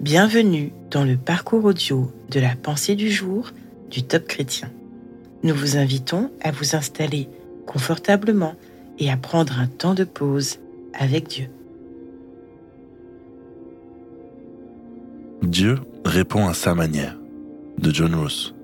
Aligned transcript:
Bienvenue 0.00 0.72
dans 0.92 1.02
le 1.02 1.16
parcours 1.16 1.64
audio 1.64 2.08
de 2.30 2.38
la 2.38 2.54
pensée 2.54 2.94
du 2.94 3.10
jour 3.10 3.50
du 3.90 4.04
Top 4.04 4.28
Chrétien. 4.28 4.70
Nous 5.42 5.52
vous 5.52 5.76
invitons 5.76 6.30
à 6.40 6.52
vous 6.52 6.76
installer 6.76 7.28
confortablement 7.66 8.54
et 9.00 9.10
à 9.10 9.16
prendre 9.16 9.58
un 9.58 9.66
temps 9.66 9.94
de 9.94 10.04
pause 10.04 10.60
avec 10.96 11.26
Dieu. 11.26 11.48
Dieu 15.42 15.80
répond 16.04 16.46
à 16.46 16.54
sa 16.54 16.76
manière, 16.76 17.16
de 17.78 17.92
John 17.92 18.14
Ross. 18.14 18.54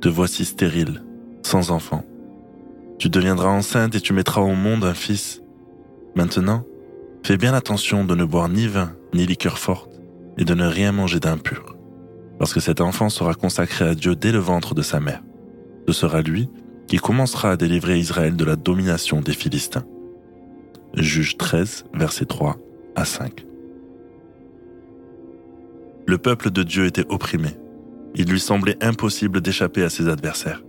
Te 0.00 0.08
voici 0.08 0.46
stérile, 0.46 1.02
sans 1.42 1.70
enfant. 1.70 2.02
Tu 2.98 3.10
deviendras 3.10 3.50
enceinte 3.50 3.94
et 3.94 4.00
tu 4.00 4.14
mettras 4.14 4.40
au 4.40 4.54
monde 4.54 4.84
un 4.86 4.94
fils. 4.94 5.42
Maintenant, 6.14 6.64
fais 7.22 7.36
bien 7.36 7.52
attention 7.52 8.06
de 8.06 8.14
ne 8.14 8.24
boire 8.24 8.48
ni 8.48 8.66
vin 8.66 8.94
ni 9.14 9.26
liqueur 9.26 9.58
forte 9.58 10.00
et 10.38 10.44
de 10.44 10.54
ne 10.54 10.66
rien 10.66 10.92
manger 10.92 11.20
d'impur, 11.20 11.76
parce 12.38 12.54
que 12.54 12.60
cet 12.60 12.80
enfant 12.80 13.08
sera 13.08 13.34
consacré 13.34 13.84
à 13.86 13.94
Dieu 13.94 14.16
dès 14.16 14.32
le 14.32 14.38
ventre 14.38 14.74
de 14.74 14.82
sa 14.82 15.00
mère. 15.00 15.22
Ce 15.86 15.92
sera 15.92 16.22
lui 16.22 16.48
qui 16.86 16.98
commencera 16.98 17.52
à 17.52 17.56
délivrer 17.56 17.98
Israël 17.98 18.36
de 18.36 18.44
la 18.44 18.56
domination 18.56 19.20
des 19.20 19.32
Philistins. 19.32 19.84
Juge 20.94 21.36
13, 21.36 21.84
versets 21.94 22.24
3 22.24 22.56
à 22.96 23.04
5. 23.04 23.44
Le 26.06 26.18
peuple 26.18 26.50
de 26.50 26.64
Dieu 26.64 26.86
était 26.86 27.06
opprimé. 27.08 27.50
Il 28.16 28.28
lui 28.28 28.40
semblait 28.40 28.76
impossible 28.82 29.40
d'échapper 29.40 29.84
à 29.84 29.90
ses 29.90 30.08
adversaires. 30.08 30.64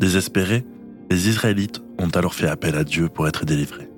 Désespérés, 0.00 0.64
les 1.10 1.28
Israélites 1.28 1.82
ont 1.98 2.08
alors 2.08 2.34
fait 2.34 2.48
appel 2.48 2.74
à 2.76 2.84
Dieu 2.84 3.10
pour 3.10 3.28
être 3.28 3.44
délivrés. 3.44 3.91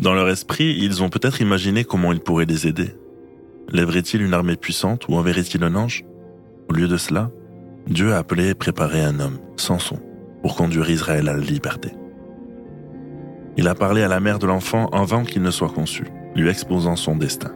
Dans 0.00 0.14
leur 0.14 0.28
esprit, 0.28 0.78
ils 0.80 1.02
ont 1.02 1.08
peut-être 1.08 1.40
imaginé 1.40 1.82
comment 1.82 2.12
ils 2.12 2.20
pourraient 2.20 2.44
les 2.44 2.68
aider. 2.68 2.94
Lèverait-il 3.68 4.22
une 4.22 4.32
armée 4.32 4.54
puissante 4.54 5.08
ou 5.08 5.16
enverrait-il 5.16 5.64
un 5.64 5.74
ange? 5.74 6.04
Au 6.70 6.72
lieu 6.72 6.86
de 6.86 6.96
cela, 6.96 7.32
Dieu 7.88 8.12
a 8.12 8.18
appelé 8.18 8.50
et 8.50 8.54
préparé 8.54 9.02
un 9.02 9.18
homme, 9.18 9.38
Samson, 9.56 9.98
pour 10.40 10.54
conduire 10.54 10.88
Israël 10.88 11.28
à 11.28 11.32
la 11.32 11.40
liberté. 11.40 11.90
Il 13.56 13.66
a 13.66 13.74
parlé 13.74 14.04
à 14.04 14.08
la 14.08 14.20
mère 14.20 14.38
de 14.38 14.46
l'enfant 14.46 14.86
avant 14.90 15.24
qu'il 15.24 15.42
ne 15.42 15.50
soit 15.50 15.70
conçu, 15.70 16.04
lui 16.36 16.48
exposant 16.48 16.94
son 16.94 17.16
destin. 17.16 17.50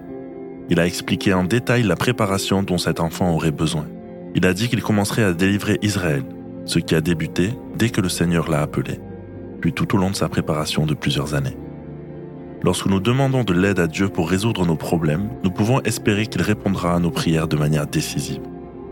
Il 0.68 0.80
a 0.80 0.86
expliqué 0.86 1.32
en 1.34 1.44
détail 1.44 1.84
la 1.84 1.94
préparation 1.94 2.64
dont 2.64 2.78
cet 2.78 2.98
enfant 2.98 3.32
aurait 3.32 3.52
besoin. 3.52 3.86
Il 4.34 4.46
a 4.46 4.52
dit 4.52 4.68
qu'il 4.68 4.82
commencerait 4.82 5.22
à 5.22 5.32
délivrer 5.32 5.78
Israël, 5.82 6.24
ce 6.64 6.80
qui 6.80 6.96
a 6.96 7.00
débuté 7.00 7.50
dès 7.76 7.90
que 7.90 8.00
le 8.00 8.08
Seigneur 8.08 8.50
l'a 8.50 8.62
appelé, 8.62 8.98
puis 9.60 9.72
tout 9.72 9.94
au 9.94 9.98
long 9.98 10.10
de 10.10 10.16
sa 10.16 10.28
préparation 10.28 10.86
de 10.86 10.94
plusieurs 10.94 11.34
années. 11.34 11.56
Lorsque 12.64 12.86
nous 12.86 13.00
demandons 13.00 13.42
de 13.42 13.52
l'aide 13.52 13.80
à 13.80 13.88
Dieu 13.88 14.08
pour 14.08 14.30
résoudre 14.30 14.64
nos 14.64 14.76
problèmes, 14.76 15.28
nous 15.42 15.50
pouvons 15.50 15.80
espérer 15.80 16.26
qu'il 16.26 16.42
répondra 16.42 16.94
à 16.94 17.00
nos 17.00 17.10
prières 17.10 17.48
de 17.48 17.56
manière 17.56 17.88
décisive, 17.88 18.42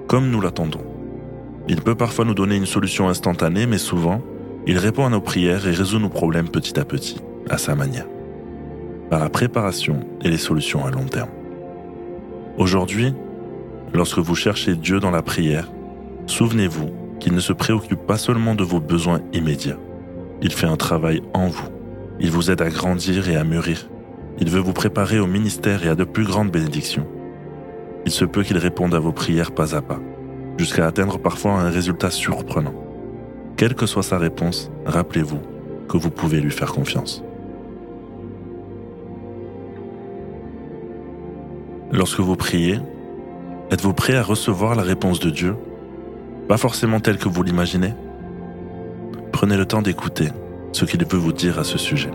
comme 0.09 0.29
nous 0.29 0.41
l'attendons. 0.41 0.85
Il 1.69 1.81
peut 1.81 1.95
parfois 1.95 2.25
nous 2.25 2.35
donner 2.35 2.57
une 2.57 2.67
solution 2.67 3.09
instantanée, 3.09 3.67
mais 3.67 3.79
souvent, 3.79 4.23
il 4.67 4.77
répond 4.77 5.07
à 5.07 5.11
nos 5.11 5.21
prières 5.21 5.69
et 5.69 5.71
résout 5.71 6.01
nos 6.01 6.09
problèmes 6.09 6.49
petit 6.49 6.81
à 6.81 6.85
petit, 6.85 7.21
à 7.49 7.59
sa 7.59 7.77
manière, 7.77 8.09
par 9.09 9.21
la 9.21 9.31
préparation 9.31 10.01
et 10.23 10.29
les 10.29 10.37
solutions 10.37 10.85
à 10.85 10.91
long 10.91 11.07
terme. 11.07 11.31
Aujourd'hui, 12.59 13.15
lorsque 13.95 14.19
vous 14.19 14.35
cherchez 14.35 14.75
Dieu 14.75 14.99
dans 14.99 15.13
la 15.13 15.23
prière, 15.23 15.71
souvenez-vous 16.27 16.91
qu'il 17.21 17.35
ne 17.35 17.41
se 17.41 17.53
préoccupe 17.53 18.05
pas 18.05 18.19
seulement 18.19 18.57
de 18.57 18.65
vos 18.65 18.81
besoins 18.81 19.21
immédiats, 19.33 19.79
il 20.43 20.53
fait 20.53 20.67
un 20.67 20.77
travail 20.77 21.23
en 21.35 21.47
vous 21.47 21.69
il 22.21 22.31
vous 22.31 22.51
aide 22.51 22.61
à 22.61 22.69
grandir 22.69 23.29
et 23.29 23.37
à 23.37 23.45
mûrir. 23.45 23.89
Il 24.39 24.51
veut 24.51 24.61
vous 24.61 24.75
préparer 24.75 25.19
au 25.19 25.27
ministère 25.27 25.85
et 25.85 25.89
à 25.89 25.95
de 25.95 26.05
plus 26.05 26.25
grandes 26.25 26.51
bénédictions. 26.51 27.07
Il 28.05 28.13
se 28.13 28.25
peut 28.25 28.43
qu'il 28.43 28.59
réponde 28.59 28.95
à 28.95 28.99
vos 28.99 29.13
prières 29.13 29.53
pas 29.53 29.75
à 29.75 29.81
pas, 29.81 30.01
jusqu'à 30.59 30.87
atteindre 30.87 31.19
parfois 31.19 31.53
un 31.53 31.71
résultat 31.71 32.11
surprenant. 32.11 32.75
Quelle 33.57 33.75
que 33.75 33.87
soit 33.87 34.03
sa 34.03 34.19
réponse, 34.19 34.71
rappelez-vous 34.85 35.41
que 35.89 35.97
vous 35.97 36.11
pouvez 36.11 36.41
lui 36.41 36.51
faire 36.51 36.73
confiance. 36.73 37.25
Lorsque 41.93 42.21
vous 42.21 42.37
priez, 42.37 42.79
êtes-vous 43.71 43.95
prêt 43.95 44.15
à 44.15 44.23
recevoir 44.23 44.75
la 44.75 44.83
réponse 44.83 45.21
de 45.21 45.31
Dieu? 45.31 45.57
Pas 46.49 46.57
forcément 46.57 47.01
telle 47.01 47.19
que 47.19 47.29
vous 47.29 47.43
l'imaginez 47.43 47.95
Prenez 49.33 49.57
le 49.57 49.67
temps 49.67 49.83
d'écouter 49.83 50.29
ce 50.73 50.85
qu'il 50.85 51.05
veut 51.05 51.19
vous 51.19 51.33
dire 51.33 51.59
à 51.59 51.65
ce 51.65 51.79
sujet. 51.79 52.11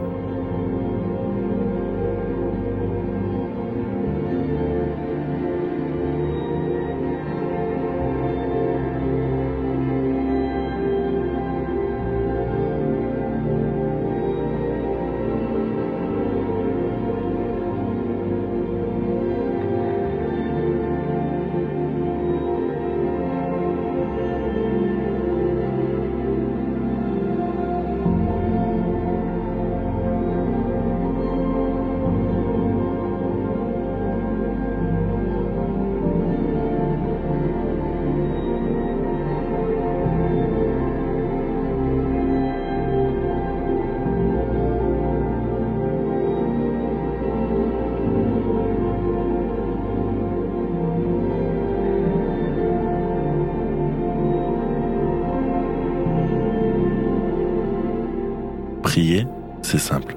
C'est 59.61 59.77
simple. 59.77 60.15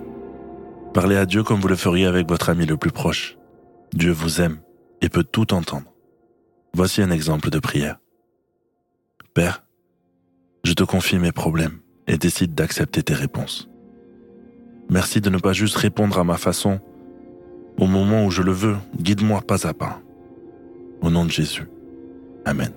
Parlez 0.94 1.16
à 1.16 1.26
Dieu 1.26 1.42
comme 1.42 1.60
vous 1.60 1.66
le 1.66 1.74
feriez 1.74 2.06
avec 2.06 2.28
votre 2.28 2.48
ami 2.48 2.64
le 2.64 2.76
plus 2.76 2.92
proche. 2.92 3.36
Dieu 3.92 4.12
vous 4.12 4.40
aime 4.40 4.60
et 5.00 5.08
peut 5.08 5.24
tout 5.24 5.52
entendre. 5.52 5.92
Voici 6.74 7.02
un 7.02 7.10
exemple 7.10 7.50
de 7.50 7.58
prière. 7.58 7.98
Père, 9.34 9.64
je 10.62 10.74
te 10.74 10.84
confie 10.84 11.18
mes 11.18 11.32
problèmes 11.32 11.80
et 12.06 12.18
décide 12.18 12.54
d'accepter 12.54 13.02
tes 13.02 13.14
réponses. 13.14 13.68
Merci 14.90 15.20
de 15.20 15.30
ne 15.30 15.38
pas 15.38 15.52
juste 15.52 15.76
répondre 15.76 16.16
à 16.16 16.24
ma 16.24 16.36
façon. 16.36 16.78
Au 17.78 17.86
moment 17.86 18.26
où 18.26 18.30
je 18.30 18.42
le 18.42 18.52
veux, 18.52 18.76
guide-moi 18.96 19.40
pas 19.40 19.66
à 19.66 19.74
pas. 19.74 20.00
Au 21.00 21.10
nom 21.10 21.24
de 21.24 21.32
Jésus. 21.32 21.68
Amen. 22.44 22.72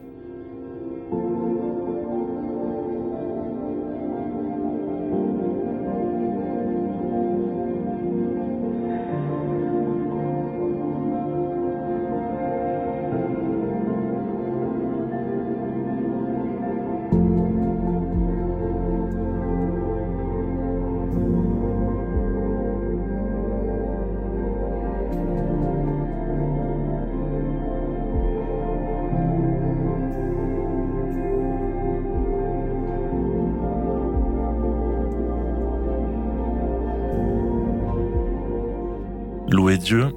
Louer 39.52 39.78
Dieu, 39.78 40.16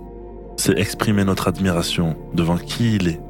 c'est 0.56 0.78
exprimer 0.78 1.24
notre 1.24 1.48
admiration 1.48 2.16
devant 2.34 2.56
qui 2.56 2.94
il 2.94 3.08
est 3.08 3.20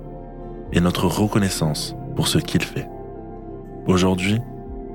et 0.74 0.80
notre 0.80 1.06
reconnaissance 1.06 1.96
pour 2.14 2.28
ce 2.28 2.36
qu'il 2.36 2.62
fait. 2.62 2.86
Aujourd'hui, 3.86 4.38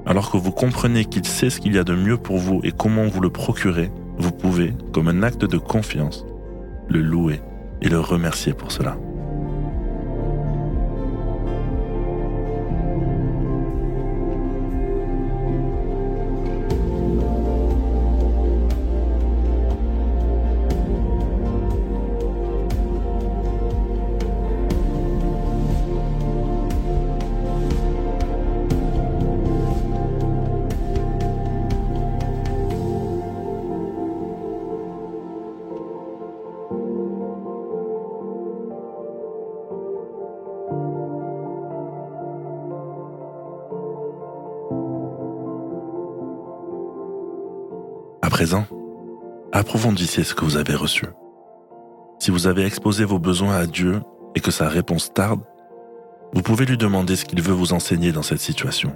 alors 0.06 0.30
que 0.30 0.38
vous 0.38 0.52
comprenez 0.52 1.06
qu'il 1.06 1.26
sait 1.26 1.50
ce 1.50 1.60
qu'il 1.60 1.74
y 1.74 1.80
a 1.80 1.84
de 1.84 1.96
mieux 1.96 2.18
pour 2.18 2.38
vous 2.38 2.62
et 2.64 2.72
comment 2.72 3.08
vous 3.08 3.22
le 3.22 3.32
procurer, 3.32 3.92
vous 4.20 4.32
pouvez, 4.32 4.76
comme 4.94 5.08
un 5.08 5.24
acte 5.24 5.46
de 5.46 5.58
confiance, 5.58 6.28
le 6.88 7.02
louer 7.02 7.42
et 7.82 7.90
le 7.90 8.00
remercier 8.00 8.54
pour 8.54 8.72
cela. 8.72 8.96
Présent, 48.40 48.66
approfondissez 49.52 50.24
ce 50.24 50.34
que 50.34 50.46
vous 50.46 50.56
avez 50.56 50.74
reçu. 50.74 51.06
Si 52.20 52.32
vous 52.32 52.48
avez 52.48 52.64
exposé 52.64 53.04
vos 53.04 53.20
besoins 53.20 53.58
à 53.58 53.66
Dieu 53.66 54.00
et 54.34 54.40
que 54.40 54.50
sa 54.50 54.70
réponse 54.70 55.12
tarde, 55.14 55.42
vous 56.32 56.42
pouvez 56.42 56.66
lui 56.66 56.78
demander 56.78 57.18
ce 57.18 57.26
qu'il 57.26 57.42
veut 57.42 57.52
vous 57.52 57.74
enseigner 57.74 58.14
dans 58.14 58.22
cette 58.22 58.40
situation. 58.40 58.96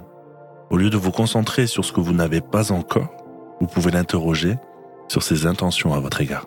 Au 0.70 0.78
lieu 0.78 0.88
de 0.88 0.96
vous 0.96 1.10
concentrer 1.10 1.66
sur 1.66 1.84
ce 1.84 1.92
que 1.92 2.00
vous 2.00 2.14
n'avez 2.14 2.40
pas 2.40 2.72
encore, 2.72 3.12
vous 3.60 3.66
pouvez 3.66 3.90
l'interroger 3.90 4.56
sur 5.08 5.22
ses 5.22 5.44
intentions 5.44 5.92
à 5.92 6.00
votre 6.00 6.22
égard. 6.22 6.46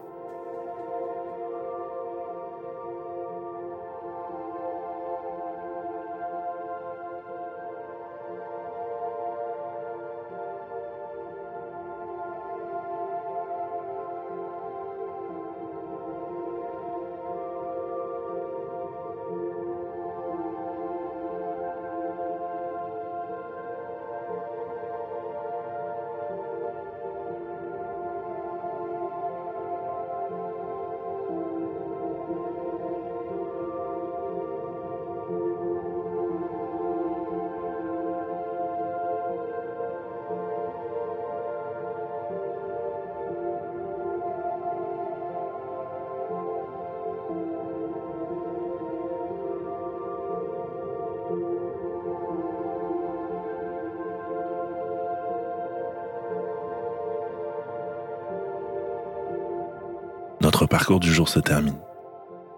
Notre 60.58 60.70
parcours 60.70 61.00
du 61.00 61.14
jour 61.14 61.30
se 61.30 61.40
termine. 61.40 61.78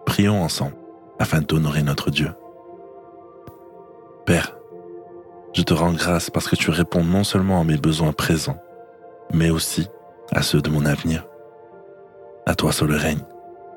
Prions 0.05 0.41
ensemble 0.41 0.77
afin 1.19 1.41
d'honorer 1.41 1.83
notre 1.83 2.11
Dieu. 2.11 2.31
Père, 4.25 4.55
je 5.53 5.63
te 5.63 5.73
rends 5.73 5.91
grâce 5.91 6.29
parce 6.29 6.47
que 6.47 6.55
tu 6.55 6.69
réponds 6.69 7.03
non 7.03 7.25
seulement 7.25 7.59
à 7.59 7.65
mes 7.65 7.75
besoins 7.75 8.13
présents, 8.13 8.63
mais 9.33 9.49
aussi 9.49 9.89
à 10.31 10.43
ceux 10.43 10.61
de 10.61 10.69
mon 10.69 10.85
avenir. 10.85 11.27
À 12.45 12.55
toi 12.55 12.71
seul 12.71 12.87
le 12.87 12.95
règne, 12.95 13.19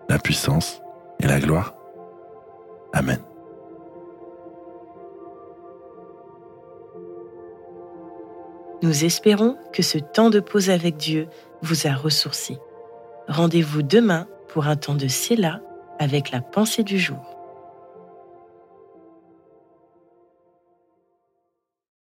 la 0.08 0.20
puissance 0.20 0.82
et 1.18 1.26
la 1.26 1.40
gloire. 1.40 1.74
Amen. 2.92 3.18
Nous 8.84 9.04
espérons 9.04 9.56
que 9.72 9.82
ce 9.82 9.98
temps 9.98 10.30
de 10.30 10.38
pause 10.38 10.70
avec 10.70 10.96
Dieu 10.96 11.26
vous 11.62 11.88
a 11.88 11.94
ressourci. 11.96 12.60
Rendez-vous 13.28 13.82
demain 13.82 14.26
pour 14.48 14.66
un 14.66 14.76
temps 14.76 14.94
de 14.94 15.08
Séla 15.08 15.60
avec 15.98 16.30
la 16.30 16.40
pensée 16.40 16.82
du 16.82 16.98
jour. 16.98 17.31